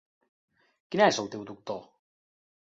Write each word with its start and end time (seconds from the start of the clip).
Quin 0.95 1.03
és 1.09 1.19
el 1.25 1.29
teu 1.35 1.45
doctor? 1.51 1.79